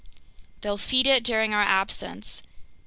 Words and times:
"They'll 0.61 0.79
feed 0.79 1.05
it 1.05 1.23
during 1.23 1.53
our 1.53 1.61
absence. 1.61 2.41